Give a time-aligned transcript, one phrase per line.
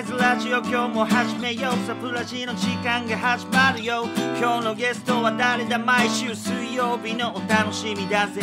[0.00, 1.86] イズラジオ今日も始めよう。
[1.86, 4.06] サプラジの時間が始まるよ。
[4.40, 5.78] 今日のゲストは誰だ？
[5.78, 8.42] 毎週水曜日のお楽しみだぜ。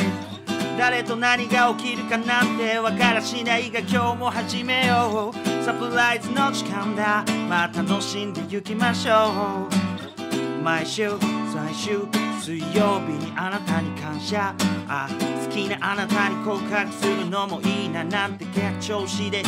[0.78, 5.66] 誰と何が起きるかなんてわからしないが今日も始めよう。
[5.66, 7.26] サプライズの時間だ。
[7.50, 10.64] まあ楽しんでいきましょう。
[10.64, 11.10] 毎週
[11.52, 12.08] 最終
[12.40, 14.56] 水曜日にあなたに感謝。
[14.88, 15.10] あ
[15.44, 19.44] 好きなあなたに告白するのもいいななんて逆調子で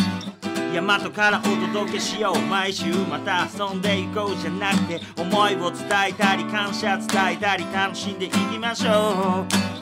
[0.73, 2.39] 大和からお届けしよう。
[2.49, 9.73] 毎週また遊んでいこうじゃなくて思いを伝えたり感謝伝えたり楽しんでいきましょう。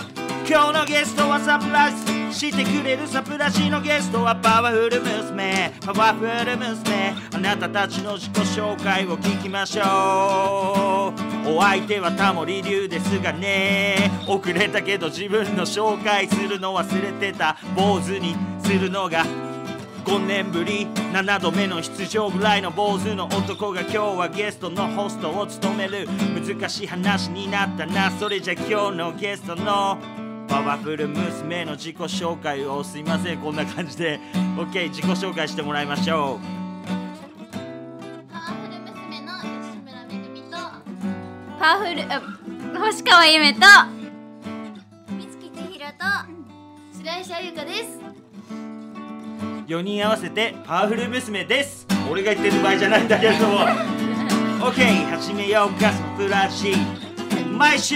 [0.46, 5.72] 今日のゲストはサプライズしてくれるサプラジのゲストはパワフル娘。
[5.80, 11.14] パワフル娘あなたたちの自己紹介を聞きましょ
[11.46, 11.50] う。
[11.56, 17.56] お相手はタモリ流ですがね遅れたけど自分の紹介するの忘れてた。
[17.78, 19.26] 坊主にするのが
[20.06, 26.08] 5年ぶり7度目の出場ぐらいの坊主の男が今日はゲストのホストを務める。
[26.08, 29.98] 難しい話になったなそれじゃ今日のゲストの。
[30.48, 32.84] パワフル娘の自己紹介を。
[32.84, 34.20] すいませんこんな感じで。
[34.58, 36.40] OK 自己紹介してもらいましょ
[38.32, 40.58] パワフル娘の吉村めぐみと。
[41.60, 42.22] パワフルあ
[42.80, 43.60] 星川ゆめと。
[45.18, 46.06] 美月千尋と。
[46.98, 48.00] 白石あゆかです。
[48.18, 48.21] う
[49.72, 51.88] 4人合わせてパワフル娘です。
[52.12, 53.60] 俺が言ってる場合じゃないんだけれども。
[54.60, 56.76] OK 始めようかスプラシ
[57.58, 57.96] 毎週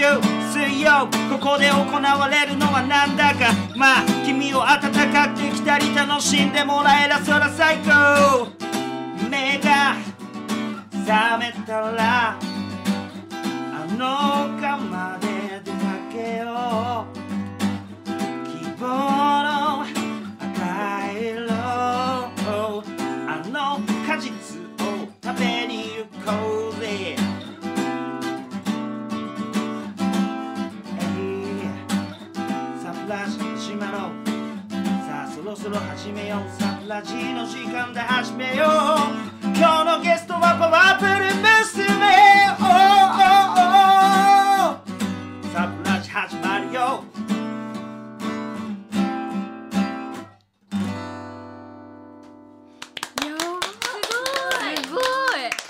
[0.50, 3.52] 水曜ここで行われるのはなんだか。
[3.76, 8.48] まあ君を温かく来たり楽しんでもらえらそら最高。
[9.28, 9.96] 目が
[11.04, 12.40] 覚めたらあ
[13.98, 15.76] の丘まで出か
[16.10, 17.16] けよう。
[18.48, 19.15] 希望
[35.56, 38.68] ろそろ始めようサプラジの時間で始めよう
[39.56, 41.96] 今日のゲストはパワフル娘
[42.52, 43.64] おーおー
[44.64, 47.02] おーサプラジ始まるよ
[54.84, 55.02] すごい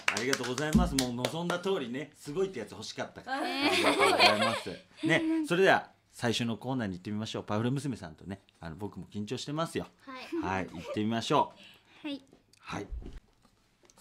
[0.06, 0.94] ありがとうございます。
[0.96, 3.36] もう望んだ通りね、すごいってやつ欲しかったから。
[3.36, 4.70] ありがとうございます。
[5.06, 7.42] ね、それでは最初のコーナーに行ってみましょう。
[7.42, 9.86] パウル娘さんとね、あの僕も緊張してますよ。
[10.40, 11.52] はいはい、行ってみましょ
[12.02, 12.08] う。
[12.08, 12.22] はい
[12.58, 12.86] はい。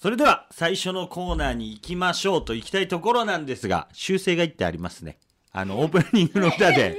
[0.02, 5.18] それでは最初のコーナーに行きましょうと行きたいところなんですが、修正が一ってありますね。
[5.52, 6.98] あの オープニングの歌で。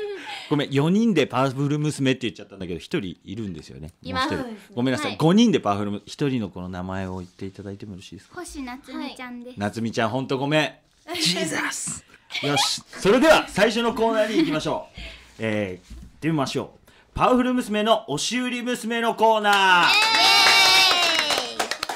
[0.50, 3.92] ごめん4人でパワフル娘って言っちゃったんだけど1人いるんですよね。
[4.02, 8.34] いますもう一人ごめんなさい、はい5人でパワフル1人のこの名前を言っていただいてもよろしいですか？
[8.34, 10.74] 星夏美ちゃんです、夏美ちゃん、ほんとごめん。
[11.14, 12.04] ジーザス。
[12.42, 15.00] よし、それでは最初のコーナーに行きましょう。
[15.38, 16.90] えー、行ってみましょう。
[17.14, 19.84] パワフル娘の押し売り娘のコーナー。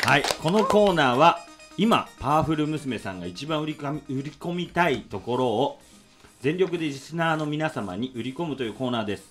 [0.09, 1.45] はい、このコーナーは
[1.77, 5.79] 今パワフル娘さんが一番売り売り込みたいところを
[6.41, 9.25] 全力でリスナーの皆様に売り込むというコーナーです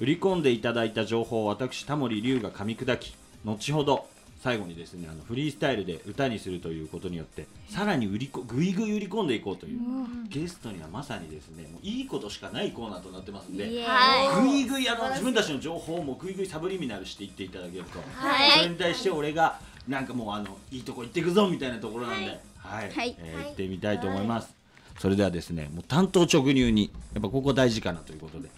[0.00, 4.06] 売り込んでいただいた情報を私タモリ龍が噛み砕き後ほど
[4.46, 9.80] 最後にですねあのフリースタイルで歌にするということによってさらに売りこぐいぐい売り込んでいこうという
[10.28, 18.50] ゲストにはまさにですねもういいことしかないコーナーとなってますんでぐいぐいあの自分たちの情報もぐいぐいサブリミナルしていっていただけると、はい。
[18.52, 19.58] それに対して俺が
[19.88, 22.90] なんかもうあのいいとこ行ってくぞみたいなところなんで、はい。
[22.92, 23.16] はい。
[23.18, 24.54] えー行ってみたいと思います、
[25.00, 28.48] それではですねもう担当直入にやっぱここ大事かなということで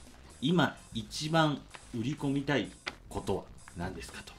[0.43, 1.59] 今一番
[1.99, 2.69] 売り込みたい
[3.09, 3.43] ことは
[3.79, 4.38] 何ですかと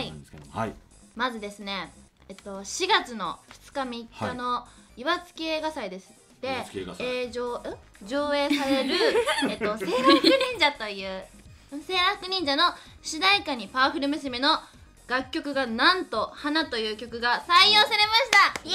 [0.00, 0.08] い。
[0.08, 0.72] うことなんですけどもはい、
[1.14, 1.92] まずですね
[2.28, 3.38] えっと4月の
[3.72, 6.12] 2日3日の岩槻映画祭です。
[6.40, 6.64] で
[6.98, 7.62] 映上ん
[8.02, 8.94] 上映される
[9.48, 11.24] えっとセーラー服忍者という
[11.84, 14.60] セーラー服忍者の主題歌にパワフル娘の
[15.08, 18.60] 楽曲がなんと「花」という曲が採用されました。
[18.64, 18.74] イエ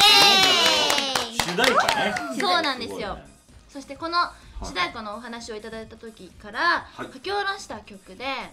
[1.30, 1.38] ーイ！
[1.38, 2.40] 主題歌ね。
[2.40, 3.16] そうなんですよ。
[3.16, 3.28] ね。
[3.70, 4.18] そしてこの
[4.64, 7.08] 主題歌のお話をいただいた時からはい。
[7.14, 8.50] 書き下ろした曲で、ん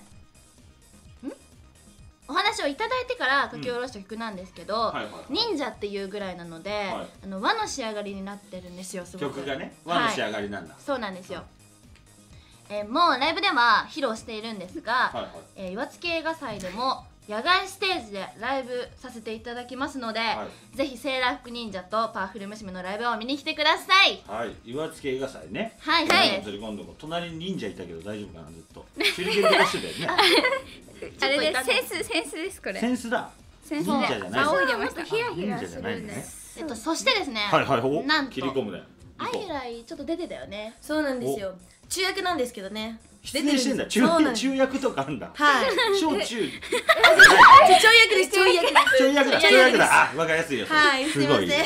[2.29, 4.95] お話をいただいてから書き下ろした曲なんですけど、
[5.31, 7.07] 忍者っていうぐらいなので、はい。
[7.25, 9.37] あの和の仕上がりになってるんですよすごく。
[9.37, 11.43] 曲がね和の仕上がりなんだ、そうなんですよ、
[12.69, 15.31] えーもうライブでは披露しているんですが、はいはい。
[15.57, 24.23] えー岩槻映画祭でも野外ステージでライブさせていただきますので、はぜひセーラー服忍者とパワフル娘のライブを見に来てください。
[24.27, 24.57] はい。
[24.65, 25.77] 岩槻映画祭ね。
[25.79, 26.31] はいはい。
[26.31, 28.87] はいずり込んでも隣に忍者いたけど大丈夫かなずっと。
[29.15, 30.23] 手裏剣とかしてたよね。
[31.21, 32.81] あれでセンスセンスですこれ。
[32.81, 33.31] センスだ。
[33.63, 35.05] センス忍者じゃない仰いでました。
[35.05, 36.05] ヒラヒ忍者じゃラするないのね。
[36.05, 37.81] んですえっとそしてですね、はいはい。
[37.83, 38.83] おなんと切り込むね。
[39.19, 40.77] あゆらいちょっと出てたよね。
[40.81, 41.55] そうなんですよ。
[41.91, 43.87] 中役なんですけどね失礼してんだ。
[43.87, 45.31] 中中役とかあんだ。
[45.35, 45.67] はい。
[45.99, 46.25] 小中。
[46.25, 48.31] ちょちょい役です。
[48.31, 48.99] ちょい役です。
[48.99, 49.41] 中役だ。
[49.41, 50.11] 中役だ。
[50.13, 50.67] あわかりやすいよ。
[50.67, 51.47] はいすいません。
[51.47, 51.65] ごそうで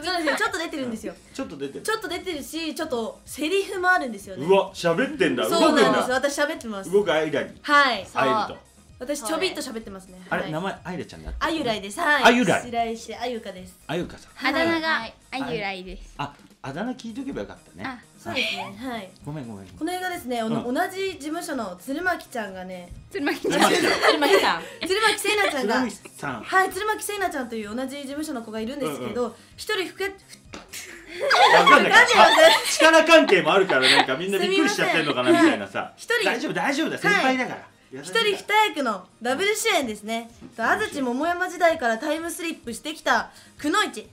[0.00, 1.14] すよちょっと出てるんですよ。
[1.34, 2.42] ちょっと出てるちょっと出てる。
[2.42, 4.46] しちょっとセリフもあるんですよね。
[4.46, 5.48] うわ喋ってんだ。
[5.48, 6.10] 動そうなんです。
[6.10, 6.90] 私喋ってます。
[6.90, 7.50] 動く間に。
[7.62, 8.06] はい。
[8.12, 8.72] 会えると。
[9.00, 10.18] 私ちょびっと喋ってますね。
[10.30, 10.42] はい。
[10.42, 12.00] あれ名前あいらちゃんだったあゆらいです。
[12.00, 12.24] はい。
[12.24, 12.60] あゆらい。
[12.62, 13.78] あゆかです。
[13.86, 14.48] あゆかさん。
[14.48, 15.14] あだ名がはい。
[15.32, 16.14] あゆらいです。
[16.16, 16.32] あ
[16.62, 17.84] あだ名聞いとけばよかったね。
[17.84, 19.10] あそうですねはい。
[19.26, 19.66] ごめんごめん。
[19.66, 22.88] この映画ですねあの同じ事務所の鶴巻ちゃんがね。
[23.10, 23.72] 鶴巻鶴巻さん。
[23.72, 24.62] 鶴巻さん。
[24.86, 25.74] 鶴巻聖奈ちゃんが。
[25.74, 26.42] 鶴巻さん。
[26.42, 31.90] はい鶴巻聖奈ちゃんという同じ事務所の子がいるんですけうんど一人ふけわかんない。
[31.90, 35.92] なんでなんであ力関係もあるからなんかみんなびっくりしちゃってんのかなみたいなさ。
[35.96, 36.24] 一人。
[36.24, 37.72] 大丈夫大丈夫だ先輩だから。
[37.92, 40.30] 一人二役のダブル主演ですね。
[40.56, 44.06] 安土桃山時代からタイムスリップしてきたくのいち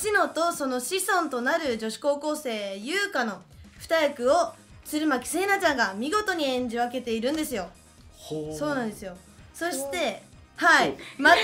[0.00, 3.42] 志乃とその子孫となる女子高校生優香の
[3.80, 4.52] 二役を
[4.84, 7.68] 鶴巻聖奈ちゃんが見事に演じ分けているんですよ。
[8.16, 9.16] ほそうなんですよ。
[9.52, 10.22] そして
[10.54, 10.94] はい。
[11.18, 11.38] また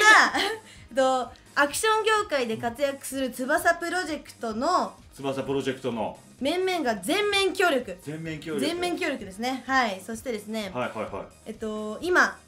[0.94, 6.16] とアクション業界で活躍する翼プロジェクトの翼プロジェクトの。
[6.38, 7.98] 面々が全面協力。
[8.04, 8.64] 全面協力。
[8.64, 9.64] 全面協力ですね。
[9.66, 10.00] はい。
[10.00, 11.24] そしてですね、はいはいはい。
[11.46, 12.38] えっと今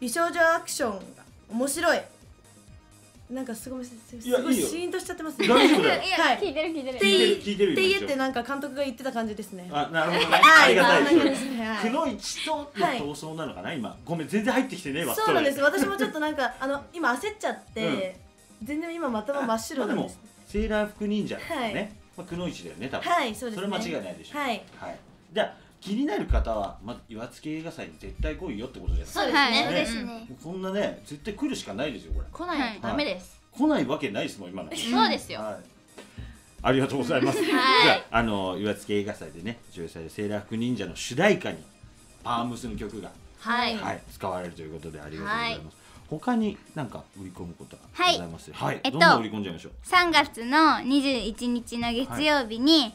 [0.00, 2.00] 美少女アクションが面白い
[3.30, 5.48] なんかすごいすすごいシーンとしちゃってますね。
[5.48, 6.02] 大丈夫だよ。
[6.06, 6.38] いやはい。
[6.38, 6.98] 聞いてる聞いてる。
[6.98, 9.68] 聞いてる言聞いてるって言今ってなんか監督が言ってた感じですね。
[9.72, 10.36] あなるほどね。
[10.36, 10.64] はい。
[10.66, 11.42] ありがたいです。
[11.82, 13.96] くのいちとの闘争なのかな今。
[14.04, 15.60] ごめん全然入ってきてねえわそうなんです。
[15.60, 18.16] 私もちょっとなんかあの今焦っちゃって、
[18.62, 20.10] 全然今頭真っ白まあでも
[20.46, 21.96] セーラー服忍者ね。
[22.16, 23.10] まあくのいちだよね多分。
[23.10, 23.66] はいそうですね。
[23.66, 24.38] それ間違いないでしょ。
[24.38, 24.62] はい。
[24.78, 24.98] はい。
[25.32, 29.52] じゃあ気になる方はまず岩槻映画祭に絶対来いよってことじゃないそうですはい。
[29.52, 30.62] ね、そうですねこん。
[30.62, 34.50] なね絶対来るしかないですよこれ来ないとダメです、来ないわけないですもん。
[34.50, 35.56] 今のそうですよ、はい
[36.62, 37.40] ありがとうございます。
[37.40, 37.56] いじゃ
[38.10, 41.58] あ、あの岩槻映画祭でね、上映されるセーラー服忍者の主題歌に。
[42.26, 45.76] パームスの曲が、はい、はい、使われるということで、ありがとうございます。
[46.08, 46.88] 他になん。
[46.88, 48.52] か売り込むことがはいございます。
[48.52, 49.10] はい、えっとどん。
[49.10, 49.20] どん。
[49.20, 49.42] 売り込ん。
[49.44, 49.72] じゃいましょう。
[49.84, 52.92] 3月の21日の月曜日に、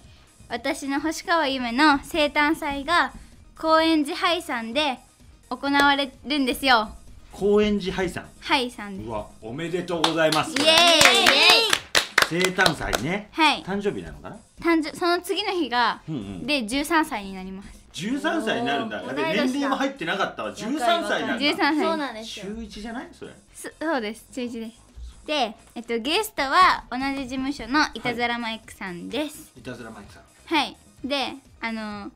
[0.52, 3.14] 私の星川ゆめの生誕祭が
[3.58, 5.00] 高円寺ハイさんで
[5.50, 6.90] 行われるんですよ
[7.32, 8.26] 高円寺ハイさん。
[8.42, 10.52] ハイさんですうわ、おめでとうございます。
[10.52, 10.74] イエーイ
[12.30, 13.30] 生誕祭ね。
[13.32, 14.38] はい誕生日なのかな？
[14.62, 16.46] 誕生その次の日が、うんうん。
[16.46, 19.02] で13歳になります13歳になるんだ。
[19.02, 20.54] だって年齢も入ってなかったわ。
[20.54, 21.58] 13歳なん13だ。
[21.58, 23.08] 歳そうなんです週よ一じゃない？
[23.18, 23.32] それ。
[23.56, 24.82] そそうです中1です
[25.26, 30.24] で、えっと、ゲストは同じ事務所のいたずらマイクさんですいたずらマイクさん。
[30.52, 32.12] はい、であの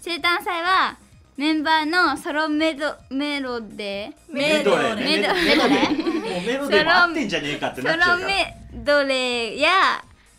[0.00, 0.96] 生誕祭は
[1.36, 5.04] メンバーのソロメドメロデメドレーね。
[5.04, 5.98] メドメドレー。
[5.98, 8.26] もうメロデーも合ってんじゃねえかってソなっちゃうから。
[8.26, 9.68] ロメドレーや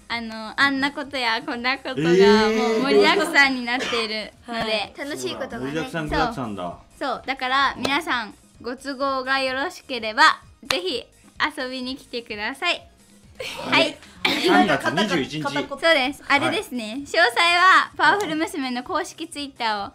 [0.07, 2.57] あのあんなことやこんなことがえー。
[2.57, 4.93] もう盛りだくさんになっているので、はい。
[4.97, 6.27] 楽しいことが盛りだくさん具だ。
[6.29, 6.77] くさんだ。
[6.97, 7.23] そう。
[7.27, 11.03] だから皆さんご都合がよろしければぜひ
[11.57, 12.89] 遊びに来てください
[13.69, 13.97] はい。
[14.23, 15.43] 3月21日。
[15.43, 16.23] そうです。
[16.27, 17.21] あれですね、詳細
[17.57, 19.93] はパワフル娘の公式ツイッターを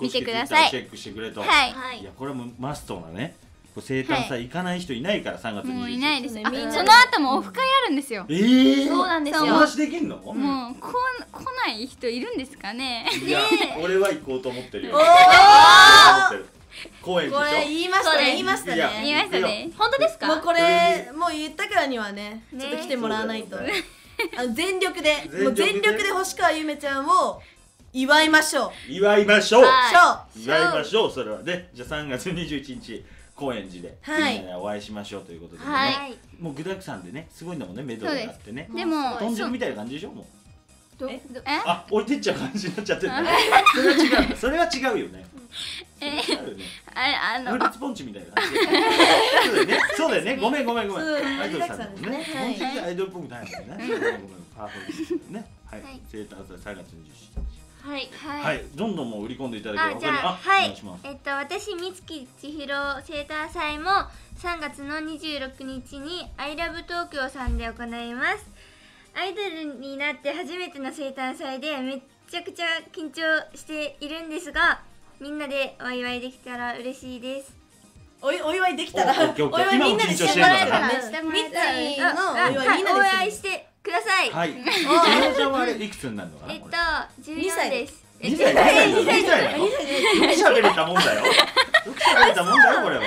[0.00, 0.70] 見てください。
[0.70, 1.40] チェックしてくれと。
[1.40, 1.72] はい。
[1.72, 2.00] はい。
[2.00, 3.34] いやこれもマストなね。
[3.74, 5.72] こう生誕祭行かない人いないから3月21日。
[5.72, 6.44] もういないです、ね。
[6.50, 6.72] みんな。
[6.72, 8.26] その後もオフ会あるんんですよ。
[8.28, 9.44] ええそうなんですよ。
[9.44, 10.16] お話できんの？
[10.18, 10.92] もうこ
[11.32, 13.08] 来ない人いるんですかね。
[13.26, 13.40] いや、
[13.82, 14.94] 俺は行こうと思ってるよ。
[14.94, 15.14] お行こー！
[15.14, 16.55] うと思ってる
[17.02, 17.38] 公園でしょ？
[17.38, 18.24] これ言いましたね。
[18.26, 19.70] 言いましたいや言いまねしたね。
[19.76, 20.26] 本当ですか？
[20.26, 23.74] もうこれもう言ったからにはねちょっと来てもらわないと、そうだよ
[24.38, 27.40] あの全力で全力でもう全力で星川ゆめちゃんを
[27.92, 28.70] 祝いましょう。
[28.88, 29.62] 祝いましょう。
[29.64, 29.90] はい。
[29.90, 30.44] しょう。
[30.44, 31.10] 祝いましょう。
[31.10, 31.70] それはね。
[31.72, 33.04] じゃあ3月21日
[33.34, 34.34] 高円寺で、はい。
[34.34, 35.64] みんなでお会いしましょうということでね。
[35.66, 36.18] はい。
[36.38, 38.68] もう具だくさんでね、すごいんだもんね、メドレーがあってね。
[38.74, 40.26] でも豚汁みたいな感じでしょもう。
[40.98, 41.20] どえ？
[41.30, 41.44] どえ？
[41.66, 43.28] あ、置いてっちゃう感じになっちゃってるんだね。
[43.74, 44.26] それは違う。
[44.26, 44.36] んだ。
[44.36, 45.26] それは違うよね。
[46.00, 46.64] えそれは違うよね。
[46.94, 48.58] あのフルーツポンチみたいな感じ。
[49.96, 50.36] そうだよね。
[50.36, 51.06] ごめんごめんごめん。
[51.40, 52.26] アイドルさんね。
[52.84, 53.56] アイドルっぽくないもんね。
[53.68, 54.20] ごめんごめん。
[54.56, 55.46] パワフルね。
[55.66, 56.00] はいはい。
[56.10, 57.66] 生誕祭3月27日。
[57.86, 58.64] はいはい、はい。
[58.74, 60.76] どんどんもう売り込んでいただければあはい。
[61.04, 62.66] えっと私美月千尋
[63.02, 63.90] セーター祭も
[64.38, 68.50] 3月の26日に「アイラブ東京さんで行います
[69.14, 74.82] アイドルになって初めての生誕祭でめっちゃくちゃ緊張しているんですが
[75.20, 77.54] みんなでお祝いできたら嬉しいです。
[78.20, 79.12] おいお祝いできたら？
[79.12, 81.02] お祝いみんなでしてもらえたらしてね。
[81.02, 84.52] してもらえミッたらいいチーのおあ祝いみんなでしてください、はい。
[84.52, 86.76] ひろちゃんはあれいくつになるのかなえっとこれ
[87.34, 88.04] 14です。
[88.18, 89.76] え2歳2歳2歳2歳なのよく
[90.34, 91.22] 喋れたもんだよ。
[91.22, 93.02] 喋れたもんだよこれは。
[93.02, 93.06] 2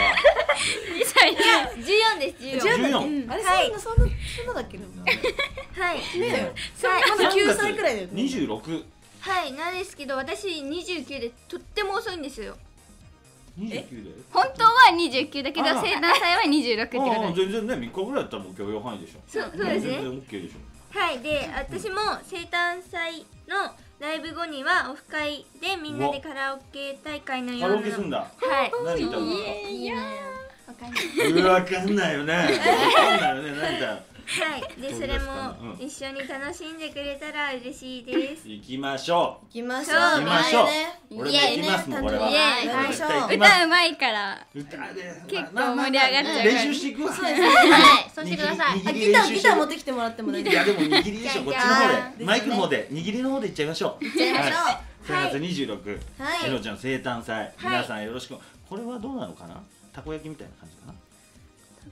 [1.06, 1.36] 歳。
[1.36, 3.74] で14です14 14あれはいそん。
[3.74, 4.78] なそんなそんなだっけ？
[4.78, 4.84] ね
[5.78, 6.02] はい。
[6.18, 6.32] え。
[6.32, 6.42] はい
[7.10, 8.14] まだ9歳くらいだよね。
[8.14, 8.84] 26
[9.20, 12.56] はいなんですけど私29でとっても遅いんですよ。
[13.60, 14.12] 29で？
[14.32, 15.82] 本当は29だけどあら。
[15.82, 19.20] 生誕祭は26ってことああです全然ね3日ぐらいだったらもう許容範囲でしょ。
[19.28, 19.92] そうそうですね。
[19.92, 21.00] 全然 OK でしょ。
[21.00, 27.82] はいで私も生誕祭のライブ後にはオフ会でみんなでカラオケ大会のよカうなの。
[27.82, 28.18] ラオケすんだ。
[28.20, 28.26] は
[28.66, 28.72] い。
[28.86, 29.28] 何歌うの？
[29.34, 29.96] いいな
[30.68, 31.32] わかんない。
[31.32, 32.34] うんわかんないよね。
[32.34, 32.56] わかん
[33.20, 33.52] ないよね。
[33.60, 34.00] 何
[34.30, 34.82] はい。
[34.82, 35.86] でそれもうん。
[35.86, 38.48] 一緒に楽しんでくれたら嬉しいです。
[38.48, 39.98] 行きましょ行きましょう。
[39.98, 40.66] 行きましょう。
[41.12, 42.30] 俺も行きますもんこれは。
[43.34, 44.48] 歌うまいから。
[44.54, 47.14] 歌で結構盛り上がっちゃう練習していくわ。
[47.14, 47.48] そうですね。
[47.48, 48.12] はい。
[48.14, 48.80] そうしてください。
[48.80, 52.26] ギターギター持ってきてもらっても大丈いやでも握りでしょこっちの方で。
[52.26, 52.88] マイクの方で。
[52.92, 54.06] 握りの方でいっちゃいましょう。
[54.06, 55.12] いっちゃいましょう。
[55.12, 56.40] 3月26はい。
[56.42, 57.36] しのちゃん生誕祭。
[57.36, 57.54] はい。
[57.64, 58.38] 皆さんよろしく。
[58.70, 59.60] これはどうなのかな？
[59.92, 60.94] たこ焼きみたいな感じかな？
[60.94, 61.00] た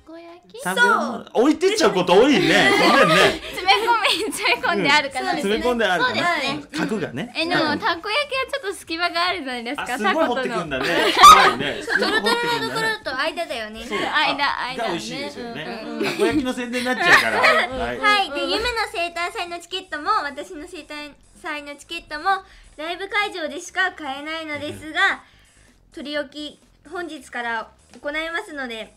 [0.07, 0.61] こ焼き？
[0.63, 2.71] 三秒置いてっちゃうこと多いね。
[2.79, 3.41] ごめんね。
[3.51, 6.79] 詰め込み詰め込んであるかな、うん詰め込んであるかなそうですね。
[6.79, 7.33] 角がね。
[7.35, 8.07] えでもたこ焼きは
[8.49, 11.13] ちょっと隙間があるじゃないですかあすごい掘ってくんのだね。
[11.21, 11.81] 怖いね。
[11.83, 13.85] トロトロのところと間だよね。
[13.85, 13.99] そう。
[13.99, 15.65] 間間が美味しいですよね。
[15.65, 17.39] ねたこ焼きの宣伝になっちゃうから。
[17.39, 17.99] はい。
[17.99, 22.43] はい、で、夢の生誕祭のチケットも私の生誕祭のチケットも
[22.77, 25.23] ライブ会場でしか買えないのですが
[25.93, 26.59] 取り置き
[26.89, 28.93] 本日から行いますので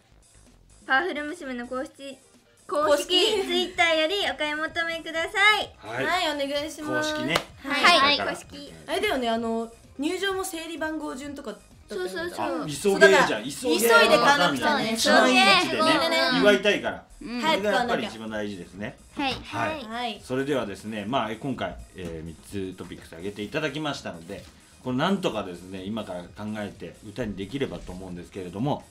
[0.90, 2.18] パワフル娘の公式
[2.66, 2.96] 公式。
[2.96, 3.06] 公式
[3.46, 5.70] ツイッターよりお買い求めください。
[5.78, 6.04] はい。
[6.04, 7.14] はいお願いします。
[7.14, 7.36] 公式ね。
[7.62, 8.28] はい、はい。
[8.28, 8.72] 公式。
[8.88, 12.08] あれだよねあの入場も整理番号順とかだったよね。
[12.08, 12.62] そうそうそう。
[12.64, 14.92] あ急そうだからげじゃん急げ急いで買わなくちゃね。
[14.92, 15.80] 一番いい位置でね。
[15.80, 16.16] そうね。
[16.40, 17.04] 祝いたいから。
[17.22, 17.40] うん。
[17.40, 18.98] それがやっぱり一番大事ですね。
[19.14, 19.32] はい。
[19.32, 19.84] はい。
[19.84, 20.20] はい。
[20.24, 24.42] それではですねまあえ今回、え3つトピックス挙げていただきましたので
[24.82, 28.82] これなんとかですね今から考えて歌にできればと思うんですけれども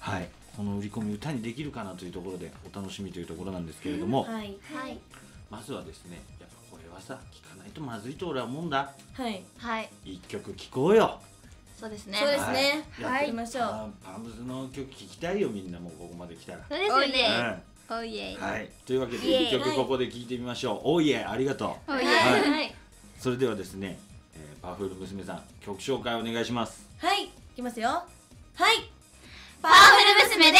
[0.00, 4.56] はいこの売り込み歌にできるかなというところでお楽しみというところなんですけれども、はい。
[4.74, 4.98] はい。
[5.50, 8.92] まずはですねやっぱこれはさ聞かないとまずいと俺は思うんだ。
[9.12, 9.42] はい。
[9.58, 9.90] はい。
[10.04, 11.20] 一曲聴こうよ。
[11.78, 12.18] そうですね。
[12.18, 12.84] そうですね。
[13.02, 13.24] はい。
[13.24, 13.62] やりましょう。
[14.02, 20.80] パームズの曲聴きたいよみんなもうここまで来たら、そうですよねうんおいえいはい、というわけで一曲ここで聴いてみましょう。
[20.84, 21.92] おいえ、ありがとう。
[21.92, 22.74] おいえはいはい
[23.20, 23.98] それではですね、
[24.34, 26.88] えーパワフル娘さん曲紹介お願いします。
[26.98, 28.95] はいいきますよはい
[29.62, 30.58] パワフル娘で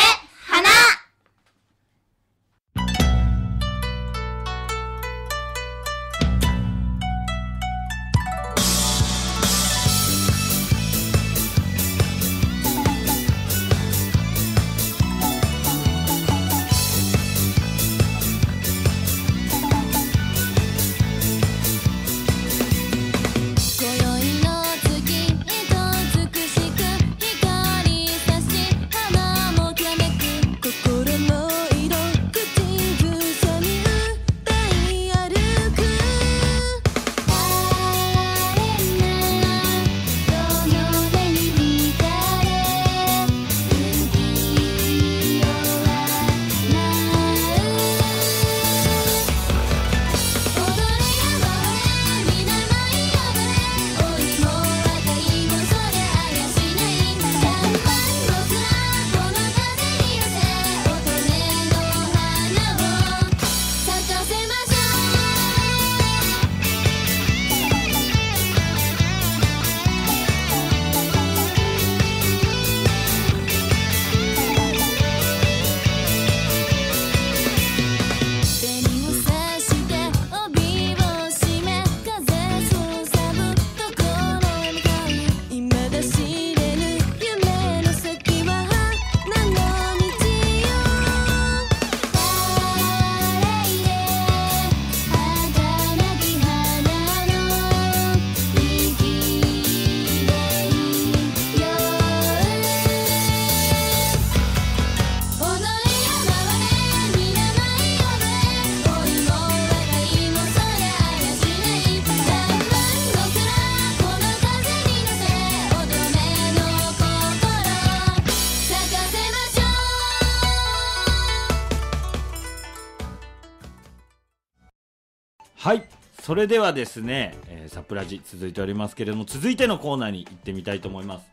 [125.66, 125.82] はい、
[126.22, 131.26] それではですね、えーサプラジ続いておりますけれども、続いてのコーナーに行ってみたいと思います。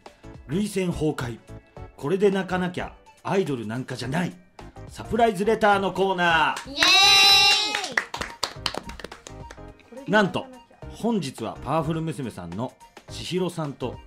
[0.47, 1.37] 涙腺崩壊。
[1.95, 4.33] これで泣かなきゃアイドルなんかじゃない。
[4.89, 6.71] サプライズレターのコーナー。
[6.71, 6.73] イ
[10.07, 10.47] エなんと
[10.89, 12.73] 本日はパワフル娘さんの
[13.11, 13.99] 千尋さんと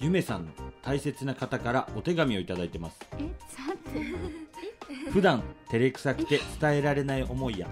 [0.00, 2.98] ゆめさんの大切な方からお手紙をいただいてます。
[3.18, 5.10] えさて。
[5.10, 7.68] 普段照れくさくて伝えられない思いや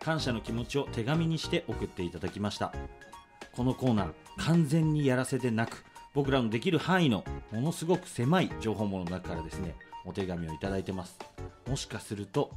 [0.00, 2.72] 感謝の気持ちを手紙にして送っていただきました。
[3.52, 9.74] このコーナー完全にやらせでなく僕らのできる範囲のものすごく狭い情報網の中からですね
[10.04, 11.18] お手紙をいただいてます。
[11.68, 12.50] もしかすると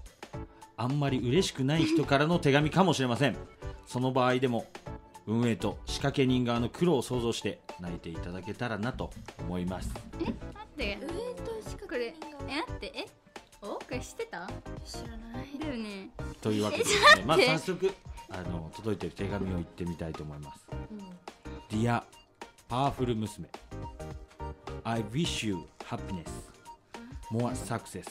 [0.75, 3.37] あんまり嬉しくない人からの手紙かもしれません。
[3.85, 4.65] その場合でも
[5.25, 9.89] 運営と仕掛け人側の苦労を想像して泣いていただけたらなと思います。
[10.19, 10.33] 待っ
[10.77, 10.97] て。
[11.87, 12.13] これえ？
[12.47, 12.91] 待って。
[12.95, 13.05] え？
[13.61, 13.67] お？
[13.75, 14.47] これ知ってた？
[14.85, 15.57] 知らない。
[15.59, 16.09] だよね
[16.41, 16.91] というわけでね、
[17.25, 17.93] まあ早速
[18.29, 20.65] あの届いている手紙を言ってみたいと思います。
[21.69, 22.03] Dear
[22.69, 23.47] Powerful 娘
[24.83, 26.29] I wish you happiness,
[27.31, 28.07] more success,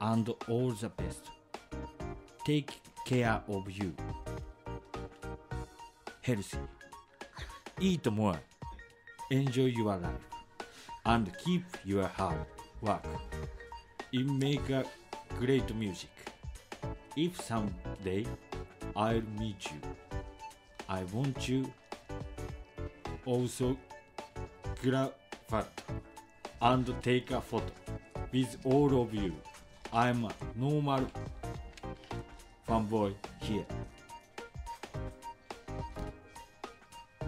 [0.00, 1.30] and all the best.
[2.46, 3.92] Take care of you.
[6.22, 6.58] Healthy.
[7.80, 8.40] Eat more.
[9.30, 10.08] Enjoy your life.
[11.04, 12.46] And keep your hard
[12.80, 13.04] work.
[14.12, 14.84] It make a
[15.38, 16.10] great music.
[17.20, 18.24] If someday
[18.94, 19.80] I'll meet you,
[20.88, 21.68] I want you
[23.26, 23.76] also
[24.80, 25.10] graph
[26.62, 27.72] and take a photo
[28.32, 29.34] with all of you.
[29.92, 31.10] I'm a normal
[32.68, 33.66] fanboy here.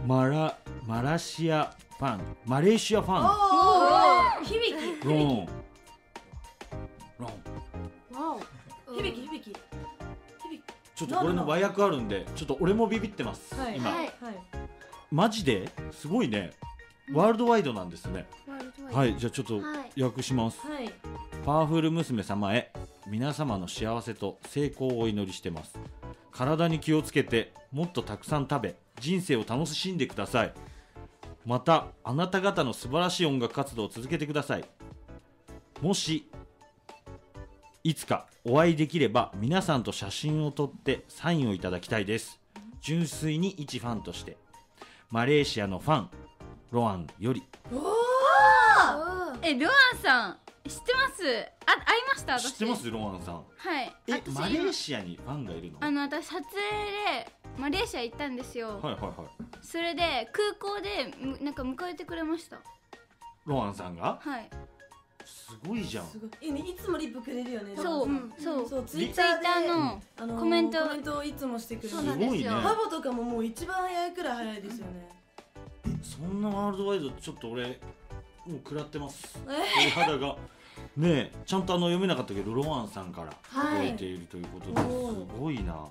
[0.07, 0.57] マラ
[0.87, 5.60] マラシアファンマレーシアファンおお響きロン
[11.11, 13.77] とこれの和訳あるんでちょっと俺もビビってます、はい。
[13.77, 13.99] 今、はい。
[13.99, 14.15] はい。
[15.11, 15.69] マジで？
[15.93, 16.53] すごいね。
[17.13, 18.29] ワールドワイドなんですね、
[18.93, 19.63] はいじゃあちょっとは
[19.97, 20.03] い。
[20.03, 20.93] 訳します、はい。
[21.45, 22.73] パワフル娘様へ
[23.09, 25.77] 皆様の幸せと成功をお祈りしてます。
[26.31, 30.55] 体に気をつけてもっとたくさん食べ人生を楽しんでください。
[31.45, 34.65] またあなた方の素晴らしい音楽活動を続けてください。
[35.81, 36.30] もし
[37.83, 42.39] いつかお会いできれば皆さんと写真を撮ってサインをいただきたいです。
[42.83, 44.37] 純粋に一ファンとして。
[45.09, 46.11] マレーシアのファン
[46.71, 47.43] ロアンより。
[49.43, 50.39] えルアンさん
[50.69, 51.23] 知ってます？
[51.25, 52.39] あ会いました？
[52.39, 52.53] 私。
[52.53, 52.91] 知ってます？
[52.91, 53.45] ロアンさん。
[53.57, 53.97] はい。
[54.09, 54.35] え私。
[54.35, 55.79] マレーシアにファンがいるの？
[55.81, 56.43] あの私撮影
[57.23, 59.13] でマレーシア行ったんですよ、はいはいはい。
[59.63, 62.59] それで空港でむなんか迎えてくれました。
[63.47, 64.19] ロアンさんが？
[64.21, 64.51] はい
[65.25, 66.07] すごいじゃん。
[66.07, 66.31] すごい。
[66.41, 67.73] いいねいつもリップくれるよね。
[67.77, 68.33] そう、ん。
[68.39, 68.69] そう。
[68.69, 70.83] そうツイッタターでーのあのーコメント。
[70.83, 71.97] コメントをいつもしてくれる。
[71.97, 75.09] そうなんですごいねパボとかももう一番早いくらい早いですよね。
[76.03, 77.67] そんなワールドワイドちょっと俺
[78.47, 79.39] もう食らってます。
[79.49, 79.91] え？
[79.91, 80.37] 鳥肌が。
[80.97, 83.89] ねえちゃんとあの読めなかったけどロアンさんからはい。
[83.89, 84.87] 届いているということで、す
[85.39, 85.87] ごいな。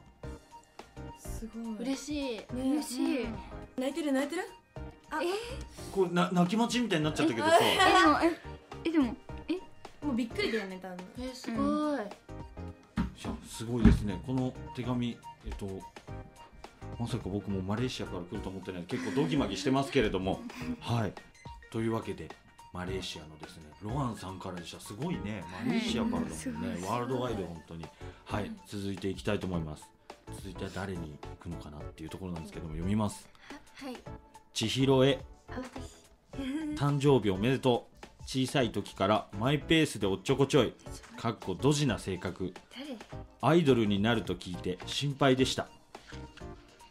[1.20, 1.86] すごい。
[1.86, 2.38] 嬉しい。
[2.38, 3.28] ね嬉しい、
[3.78, 4.42] 泣いてる泣いてる？
[5.92, 7.58] これな泣き待ちみたいになっちゃったけどさ。
[7.62, 8.59] えでもえ？
[8.89, 9.15] えでも
[10.02, 10.97] もうびっくりだよね多分。
[11.19, 14.21] えすごい、いやすごいですね。
[14.25, 15.67] この手紙えっと
[16.99, 20.41] まさか僕もマレーシアから来ると思ってない結構ドギマギしてますけれども。
[20.82, 21.13] はい。
[21.71, 22.30] というわけで
[22.73, 24.80] マレーシアのですねロアンさんからでした。
[24.80, 25.43] すごいね。
[25.65, 27.86] マレーシアからだもんね、ワールドワイド本当に。
[28.25, 28.52] はい。
[28.65, 29.88] 続いていきたいと思います。
[30.36, 33.28] 続いては誰に行くのかなっていうところなんですけども読みます。
[33.75, 33.97] はい。
[34.54, 35.19] 千尋へ。
[36.75, 40.76] 誕生日おめでとう小さい時からマイペースでおっちょこちょい
[41.18, 42.96] かっこドジな性格誰？
[43.42, 45.68] アイドルになると聞いて心配でした。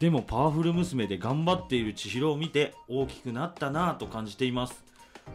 [0.01, 4.83] でもパワフル娘で頑張っている千尋を見て大きくなったなぁと感じています。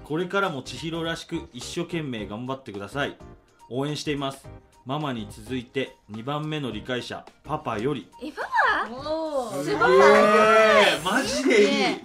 [0.04, 3.18] これからも千尋らしく一生懸命頑張ってください。
[3.70, 4.46] 応援しています。
[4.86, 8.10] ママに続いて2番目の理解者パパより。
[8.22, 8.42] えパ
[8.92, 9.78] おおすげえ
[11.02, 12.04] マジでいいね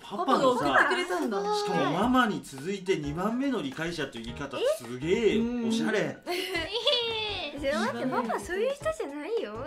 [0.00, 1.38] パパパが送ってくれたんだ。
[1.54, 6.18] しかもママに続いて2番目の理解者という言い方すげえおしゃれ。
[6.24, 6.32] パ
[7.58, 9.66] それ待ってパパそういう人じゃないよ。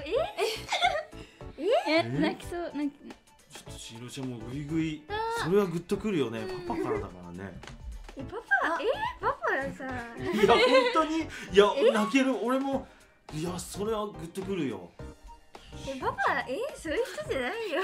[1.57, 1.63] え？
[1.87, 2.03] え？
[2.03, 2.93] 泣きそう泣き。
[3.53, 5.03] ちょっとしろちゃんもグイグイ。
[5.43, 6.41] それはグッとくるよね。
[6.67, 7.59] パパからだからね。
[8.17, 8.81] えパパ？
[8.81, 8.85] え？
[9.19, 9.37] パパ
[9.77, 9.85] さ。
[10.23, 10.59] いや本
[10.93, 11.17] 当に？
[11.19, 11.21] い
[11.53, 12.35] や泣ける。
[12.43, 12.87] 俺も
[13.33, 14.89] いやそれはグッとくるよ。
[15.87, 16.57] えパパえ？
[16.75, 17.81] そういう人じゃないよ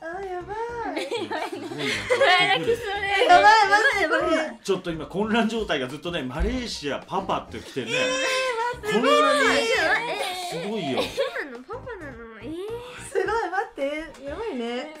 [0.00, 1.02] あやばい。
[1.26, 7.92] やばいマジでこれちょっと今混乱状態がずっとねマレーシアパパって来てね。
[8.82, 9.66] こんなに
[10.50, 11.00] すごいよ。
[11.02, 11.08] そ
[11.42, 11.64] うなの？
[11.64, 12.12] パパなの？
[12.40, 12.44] え
[13.10, 13.34] すごい待
[13.72, 13.82] って。
[14.24, 14.94] やばいね。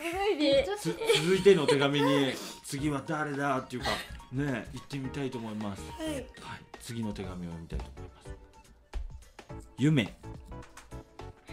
[0.78, 2.32] つ続いての手紙に
[2.64, 3.90] 次は誰だっていうか
[4.32, 5.82] ね行ってみたいと思います。
[5.98, 6.14] はい。
[6.14, 6.24] はい。
[6.80, 9.66] 次の手紙を読みたいと思います。
[9.78, 10.02] 夢。
[10.04, 10.14] はい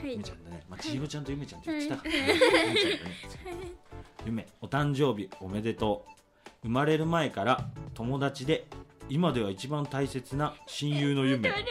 [0.07, 2.17] ゆめちゃんだね、まあ、千尋ちゃんとゆめちゃんって言ってたから、ね。
[2.19, 3.71] ゆめちゃんだね。
[4.25, 6.11] 夢お誕生日おめでとう。
[6.63, 8.65] 生まれる前から友達で
[9.09, 11.51] 今では一番大切な親友の夢。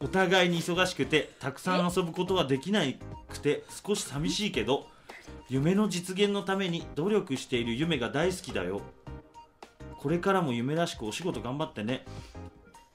[0.00, 2.82] お互いに忙しくてたくさん遊ぶことはできな
[3.28, 4.88] くて少し寂しいけど
[5.48, 8.80] 夢の実現のために努力している夢が大好きだよ。
[9.98, 12.04] これからも夢らしくお仕事頑張ってね。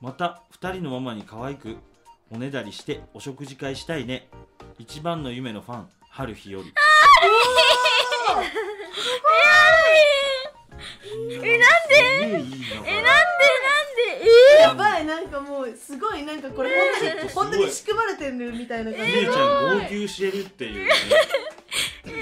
[0.01, 1.77] また2人のママに可愛く
[2.29, 4.27] おねだりしてお食事会したいね。
[4.77, 6.73] 一番の夢のファン春日より。
[11.41, 11.95] えなんで？
[12.25, 12.47] えなんで？
[14.61, 19.11] やばいなんかもうすごいなんかこれ本当に本当に仕組まれてるみたいな感じ。
[19.13, 19.35] 姉ちゃん
[19.77, 20.89] 号泣してるっていうね。
[22.05, 22.13] えー、す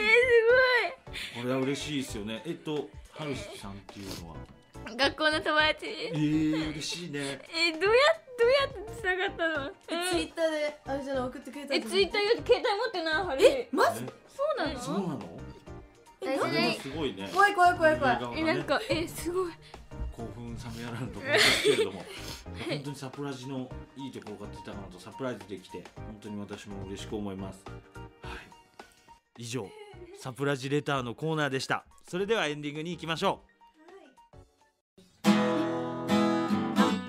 [1.40, 1.44] ごい。
[1.44, 2.44] これは嬉しいですよね。
[2.46, 4.36] えっと春日さんっていうのは？
[4.98, 5.86] 学校の友達？
[5.88, 7.42] えー、嬉しいね。
[7.54, 7.90] えどうや
[8.38, 9.72] どうやってつながったの？
[10.12, 14.04] ツイッターであれじゃない送ってくれたえツイッターより携帯持ってないハリえマジ？
[14.04, 14.14] え？
[14.28, 14.80] そうなの？
[14.80, 15.40] そうなの？
[16.22, 17.30] えこれもすごいね。
[17.34, 18.40] 怖い怖い怖い怖い。
[18.40, 19.54] えなんかえすごい。
[20.16, 22.06] 興奮冷めやらんと思いますけれども。
[22.70, 27.64] 本当にサプラジのいいところが出たなとサプライズできて本当に私も嬉しく思います。
[28.22, 28.30] は
[29.38, 29.44] い。
[29.44, 29.70] 以上
[30.18, 31.86] サプラジレターのコーナーでした。
[32.08, 33.42] それではエンディングに行きましょ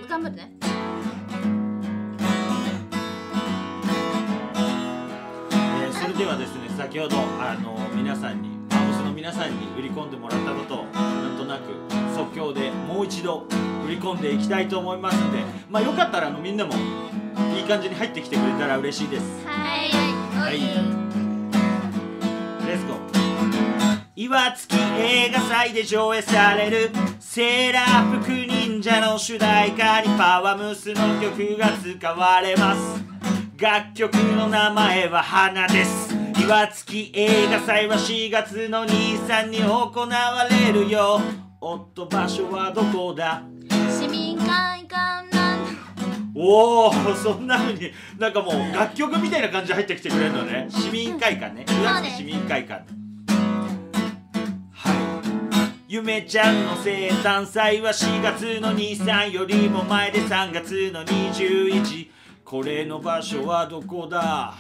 [0.09, 0.53] 頑張ってね。
[0.61, 0.65] う、
[5.53, 11.63] えーそれではですね先ほどあの皆さんにマウスの皆さんに売り込んでもらったことをなんとなく
[12.15, 13.47] 即興でもう一度
[13.85, 15.39] 売り込んでいきたいと思いますので
[15.71, 16.73] まあよかったらあのみんなも
[17.55, 19.47] いい感じに入ってきてくれたら嬉しいです。
[19.47, 19.91] はい。
[20.39, 20.61] はい。
[22.67, 23.16] レッツゴー
[24.19, 33.05] 岩槻映画祭で上映されるセーラー服忍者の主題歌にパワームスの曲が使われます。
[33.59, 36.17] 楽曲の名前は花です。
[36.43, 41.21] 岩槻映画祭は4月の23に行われるよ。
[41.61, 43.43] おっと場所はどこだ？
[44.01, 45.61] 市民会館なん
[46.35, 50.69] おおそんな風になんかもう楽曲みたいな感じで入ってきてくれるのね。
[50.71, 51.67] 市民会館ね。
[51.83, 52.73] 岩槻市民会館。
[52.73, 53.06] はい
[55.97, 62.09] ゆめちゃんの生誕祭は4月の23よりも前で3月の21
[62.45, 64.53] これの場所はどこだ？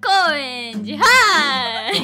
[0.00, 1.98] 高円寺はい。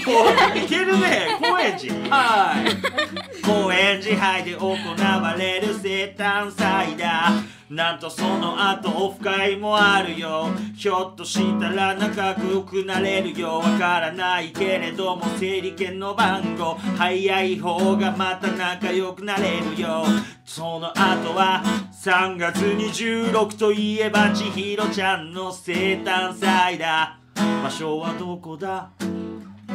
[0.55, 3.43] おいけるね高円寺はい。
[3.43, 7.31] 高円寺杯で行われる生誕祭だ
[7.69, 10.51] なんとその後オフ会もあるよ。
[10.77, 13.59] ひょっとしたら仲良くなれるよ。
[13.59, 16.75] わからないけれども整理券の番号。
[16.97, 20.05] 早い方がまた仲良くなれるよ。
[20.45, 21.65] その後は
[22.05, 27.19] 3月26といえば千尋ちゃんの生誕祭だ。
[27.35, 28.91] 場所はどこだ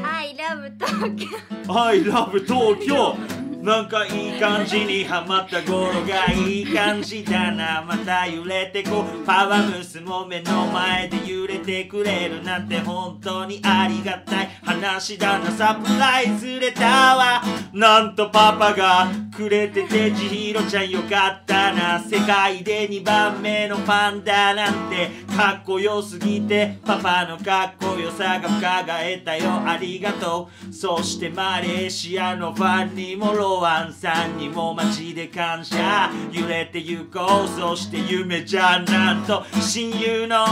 [0.02, 1.28] ？I love 東京
[1.68, 3.18] I love 東京
[3.62, 7.84] なんかいい感じにハマった頃がいい感じだな。
[7.88, 9.24] また揺れてこう。
[9.24, 15.52] パワームスも目の前で揺れてくれるなんて本当にありがたい話だな。
[15.52, 17.44] サプライズレターは。
[17.72, 22.00] なんとパパがくれてて千尋ちゃんよかったな。
[22.00, 29.52] 世界で2番目のパンダなんてかっこよすぎてパパのかっこよさが伺えたよ。
[29.68, 30.74] ありがとう。
[30.74, 36.10] そしてマレーシアのファンにもロアンさんにも街で感謝。
[36.32, 39.44] 揺れてゆこうそして夢ちゃなんと。
[39.60, 40.46] 親友の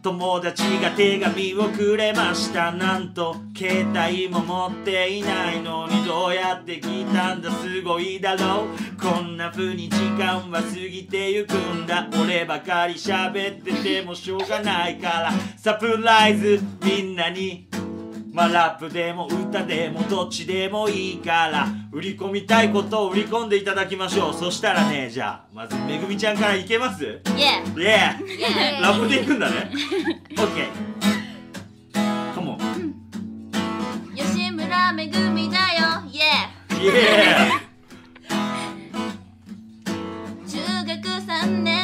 [0.00, 2.72] 友達が手紙をくれました。
[2.72, 7.50] なんと携帯も持っていないのにどうやって来たんだ。
[7.50, 9.00] すごいだろう。
[9.00, 12.08] こんな風に時間は過ぎてゆくんだ。
[12.22, 15.32] 俺ばかり喋っててもしょうがないから。
[15.56, 17.68] サプライズみんなに。
[18.38, 27.18] まあラップでも歌でもどっちでもいいから売り込みたいことを売り込んでいただきましょうそしたらねじゃあまずめぐみちゃんからいけますイエ
[27.74, 28.80] Yeah!
[28.80, 29.72] ラップでいくんだね
[30.36, 30.68] OK
[32.36, 36.22] Come on ー吉村めぐみだよイエ
[36.78, 37.58] Yeah!
[40.46, 41.77] ー中学3年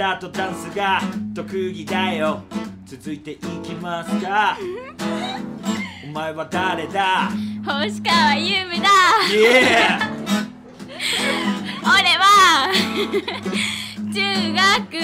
[0.00, 0.98] 歌とダンスが
[1.34, 2.42] 特技だよ。
[2.86, 4.56] 続いていきますか。
[6.02, 7.30] お前は誰だ？
[7.66, 8.88] 星川優夢だ。
[9.28, 10.00] Yeah!
[11.82, 12.72] 俺は
[14.10, 14.96] 中学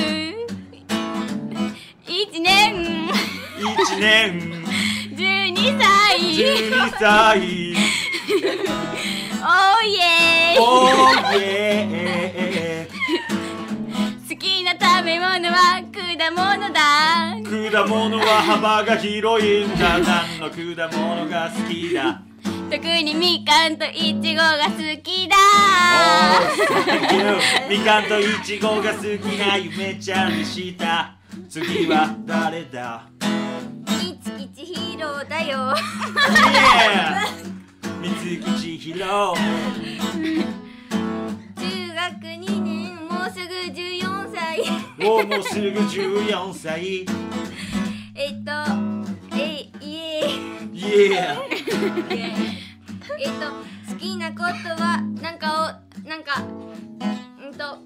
[2.06, 3.10] 1年。
[3.58, 4.64] 1年。
[5.14, 6.20] 12歳。
[6.20, 7.76] 12歳。
[9.44, 10.56] おーイエー。
[10.56, 12.16] イおーイエ
[12.88, 12.95] 好き
[14.66, 16.00] な食べ物は果
[16.32, 16.80] 物だ。
[17.38, 20.00] ー果物は幅が広いんだ。
[20.00, 20.56] 何の果
[20.98, 22.20] 物が好きだ？
[22.68, 24.70] 特にみかんといちごが好
[25.04, 25.36] きだ。
[27.70, 29.04] みかんといちごが好き
[29.38, 31.14] なゆめちゃんでした。
[31.48, 33.04] 次は誰だ？
[34.02, 35.76] いつきちヒーローだよ。
[36.42, 37.22] Yeah
[38.02, 39.04] 三木千尋中
[41.94, 42.65] 学2年
[45.06, 47.06] もうすぐ14歳。
[48.14, 48.50] えっと
[49.36, 50.24] えいえ。
[50.72, 51.36] Yeah
[52.10, 52.32] え。
[53.24, 54.42] っと好きなこと
[54.82, 56.42] はなんかをなんか
[57.40, 57.78] うんと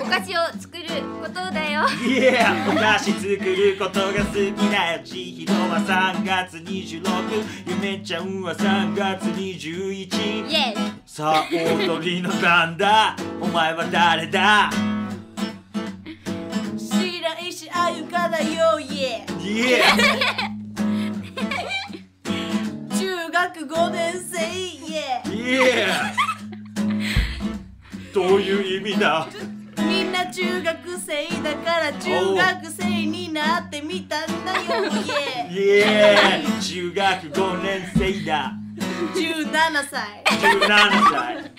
[0.00, 0.84] お菓子を作る
[1.20, 1.82] ことだよ。
[1.82, 7.04] Yeah お菓子作ることが好きだよ千尋は3月26
[7.68, 14.70] ゆめちゃんは3月21イエーイさあ踊りの番だお前は誰だ？
[18.38, 19.82] だよイエ Yeah
[22.96, 26.14] 中学5年生イエ Yeah
[28.14, 29.26] どういう意味だ？
[29.78, 34.84] みんな中学生だから中学生になってみたんだよ
[35.50, 35.84] イエ
[36.46, 38.52] Yeah 中学5年生だ。
[38.52, 38.67] 17
[39.90, 40.22] 歳。
[40.24, 41.52] 17歳。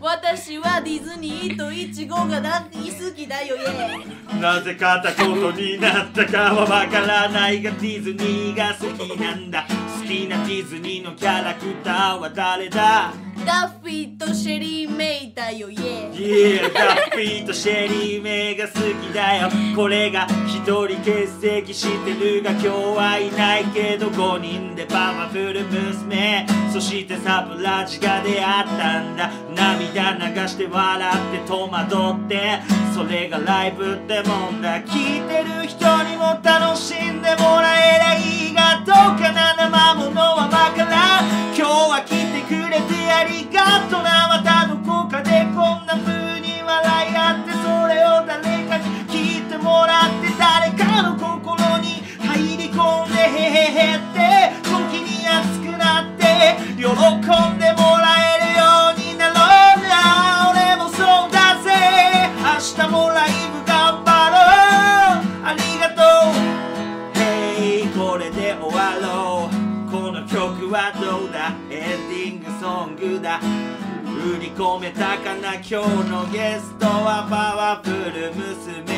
[0.00, 2.70] 私はディズニーとイチゴが大好
[3.14, 9.66] きだよイエなぜ片言になったかはわからないがディズニーが好きなんだ。
[10.00, 13.12] 好きなディズニーのキャラクターは誰だ？
[13.44, 19.48] ダッフィーとシェリー・メイだよイエ Yeah ダッフィーとシェリーメイが好きだよ。
[19.74, 26.46] これが一人欠席してるが今日はいないけど5人でパワフル娘。
[26.72, 29.30] そしてサプラジが出会ったんだ。
[29.54, 32.60] 涙流して笑って戸惑って。
[32.94, 34.80] それがライブってもんだ。
[34.82, 37.09] 聞いてる人にも楽しん
[74.60, 75.74] 込めたかな今日
[76.10, 78.89] のゲストはパワフル娘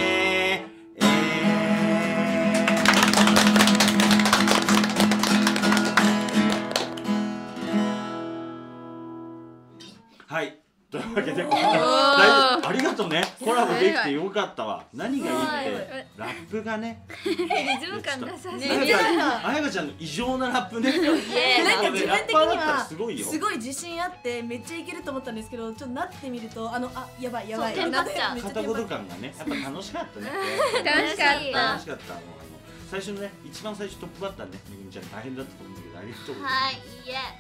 [10.93, 11.63] というわけでこん。
[11.63, 13.23] なありがとうね。
[13.43, 14.85] コラボできてよかったわ。
[14.93, 17.07] 何がいいってラップがね。
[17.25, 20.93] リズム感なさそうあやかちゃんあやかちゃんの異常なラップね。
[20.93, 23.27] なんか自分的にはすごいよ。
[23.27, 27.91] すごい自信あってめっちゃいけると思ったんですけどちょっとなってみるとあのあやばいやばいっちゃう。
[27.91, 30.31] めっちゃ片言感がねやっぱ楽しかったね。
[30.85, 31.69] 楽しかった。
[31.73, 32.23] 楽しかったもう。
[32.39, 32.53] あの
[32.91, 36.55] 最初のね一番最初トップバッターねめぐみちゃん大変だったと思うんだけどありがとうございます。
[36.55, 36.79] はいい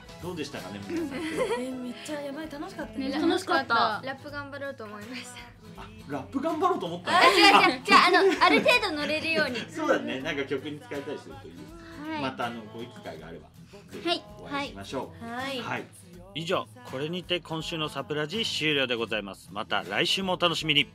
[0.08, 1.18] えどうでしたかね皆さん。
[1.60, 2.98] えめっちゃやばい楽しかった。
[2.98, 3.74] ねね楽しかった。
[3.74, 5.30] ラップ頑張ろうと思いました。
[5.76, 7.18] あラップ頑張ろうと思ったの？
[7.18, 9.58] あ違う違うじゃああのある程度乗れるように。
[9.68, 12.22] そうだねなんか曲に使えたりするといい、はい。
[12.22, 13.48] またあのこういう機会があれば
[13.90, 15.26] ぜひはいお会いしましょう。
[15.26, 15.60] はい。
[15.60, 15.86] はい、
[16.34, 19.48] 以上これにて今週のサプラジ終了でございます。
[19.50, 20.86] また来週もお楽しみに